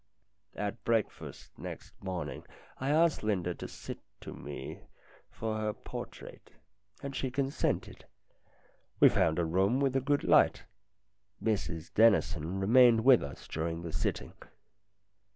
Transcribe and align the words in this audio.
At 0.55 0.83
breakfast 0.83 1.55
next 1.59 1.93
morning 2.03 2.43
I 2.79 2.89
asked 2.89 3.21
Linda 3.21 3.53
to 3.53 3.67
sit 3.67 3.99
to 4.21 4.33
me 4.33 4.79
for 5.29 5.59
her 5.59 5.73
portrait, 5.73 6.49
and 7.03 7.15
she 7.15 7.29
consented. 7.29 8.05
We 8.99 9.09
found 9.09 9.37
a 9.37 9.45
room 9.45 9.79
with 9.79 9.95
a 9.95 10.01
good 10.01 10.23
light. 10.23 10.63
Mrs 11.39 11.93
Dennison 11.93 12.59
remained 12.59 13.03
with 13.05 13.21
us 13.21 13.47
during 13.47 13.83
the 13.83 13.93
sitting. 13.93 14.33